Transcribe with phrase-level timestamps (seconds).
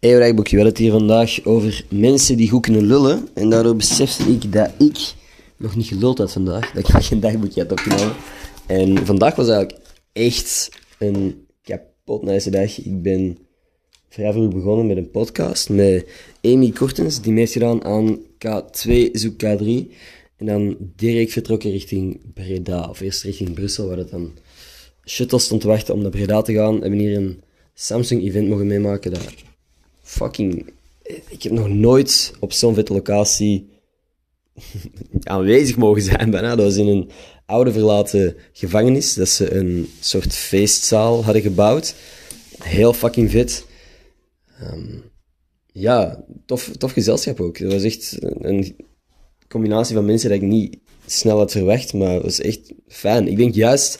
[0.00, 3.28] Hey, Rijkboek, we hadden het hier vandaag over mensen die goed kunnen lullen.
[3.34, 5.14] En daardoor besefte ik dat ik
[5.56, 6.72] nog niet geluld had vandaag.
[6.72, 8.14] Dat ik geen dagboekje had opgenomen.
[8.66, 9.80] En vandaag was eigenlijk
[10.12, 12.78] echt een kapot nice dag.
[12.78, 13.38] Ik ben
[14.08, 16.06] vrij vroeg begonnen met een podcast met
[16.42, 17.20] Amy Kortens.
[17.20, 19.92] Die mee heeft gedaan aan K2 zoek K3.
[20.36, 22.88] En dan direct vertrokken richting Breda.
[22.88, 24.32] Of eerst richting Brussel, waar het dan
[25.04, 26.74] shuttle stond te wachten om naar Breda te gaan.
[26.74, 27.42] We hebben hier een
[27.74, 29.12] Samsung-event mogen meemaken.
[29.12, 29.46] Dat
[30.08, 30.72] fucking...
[31.28, 33.68] Ik heb nog nooit op zo'n vette locatie
[35.22, 36.56] aanwezig mogen zijn bijna.
[36.56, 37.10] Dat was in een
[37.46, 39.14] oude verlaten gevangenis.
[39.14, 41.94] Dat ze een soort feestzaal hadden gebouwd.
[42.58, 43.66] Heel fucking vet.
[44.60, 44.98] Ehm,
[45.72, 47.58] ja, tof, tof gezelschap ook.
[47.58, 48.76] Het was echt een
[49.48, 53.28] combinatie van mensen dat ik niet snel had verwacht, maar het was echt fijn.
[53.28, 53.98] Ik denk juist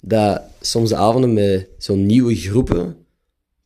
[0.00, 2.99] dat soms de avonden met zo'n nieuwe groepen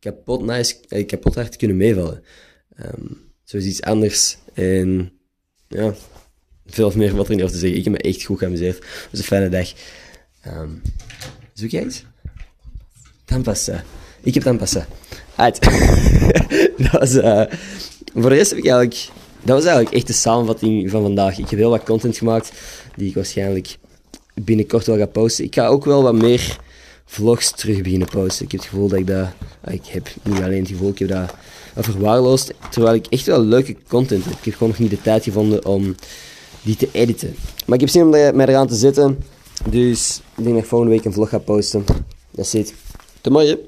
[0.05, 2.23] kapot nice, eh, kapot hard kunnen meevallen.
[2.85, 4.37] Um, zo is iets anders.
[4.53, 5.11] En
[5.67, 5.93] ja,
[6.65, 7.77] veel meer wat er niet over te zeggen.
[7.77, 8.75] Ik heb me echt goed geamuseerd.
[8.75, 9.73] Het was een fijne dag.
[10.47, 10.81] Um,
[11.53, 12.03] zoek jij iets?
[13.25, 13.83] Tampassa.
[14.21, 14.87] Ik heb tampassa.
[15.35, 15.59] Uit.
[16.83, 17.43] dat was, uh,
[18.13, 19.07] voor de heb ik eigenlijk...
[19.41, 21.37] Dat was eigenlijk echt de samenvatting van vandaag.
[21.37, 22.51] Ik heb heel wat content gemaakt
[22.95, 23.77] die ik waarschijnlijk
[24.33, 25.45] binnenkort wel ga posten.
[25.45, 26.57] Ik ga ook wel wat meer
[27.05, 28.45] vlogs terug beginnen posten.
[28.45, 29.27] Ik heb het gevoel dat ik dat...
[29.65, 32.53] Ik heb niet alleen het gevoel, ik heb dat verwaarloosd.
[32.69, 34.33] Terwijl ik echt wel leuke content heb.
[34.33, 35.95] Ik heb gewoon nog niet de tijd gevonden om
[36.61, 37.35] die te editen.
[37.65, 39.23] Maar ik heb zin om mij eraan te zetten.
[39.69, 41.85] Dus ik denk dat ik volgende week een vlog ga posten.
[42.31, 42.73] Dat zit.
[43.21, 43.59] Te mooie.